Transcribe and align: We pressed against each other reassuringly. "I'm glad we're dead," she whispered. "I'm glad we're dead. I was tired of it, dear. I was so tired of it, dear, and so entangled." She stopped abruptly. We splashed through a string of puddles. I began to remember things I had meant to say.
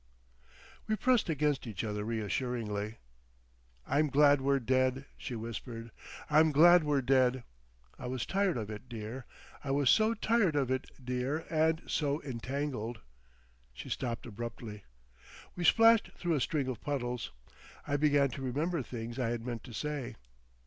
We 0.87 0.95
pressed 0.95 1.29
against 1.29 1.67
each 1.67 1.83
other 1.83 2.03
reassuringly. 2.03 2.97
"I'm 3.85 4.07
glad 4.07 4.41
we're 4.41 4.59
dead," 4.59 5.05
she 5.15 5.35
whispered. 5.35 5.91
"I'm 6.27 6.51
glad 6.51 6.83
we're 6.83 7.03
dead. 7.03 7.43
I 7.99 8.07
was 8.07 8.25
tired 8.25 8.57
of 8.57 8.71
it, 8.71 8.89
dear. 8.89 9.25
I 9.63 9.69
was 9.69 9.91
so 9.91 10.15
tired 10.15 10.55
of 10.55 10.71
it, 10.71 10.89
dear, 11.05 11.45
and 11.51 11.83
so 11.85 12.19
entangled." 12.23 13.01
She 13.75 13.89
stopped 13.89 14.25
abruptly. 14.25 14.85
We 15.55 15.63
splashed 15.63 16.09
through 16.17 16.33
a 16.33 16.41
string 16.41 16.67
of 16.67 16.81
puddles. 16.81 17.29
I 17.85 17.95
began 17.95 18.29
to 18.31 18.41
remember 18.41 18.81
things 18.81 19.19
I 19.19 19.29
had 19.29 19.45
meant 19.45 19.63
to 19.65 19.71
say. 19.73 20.15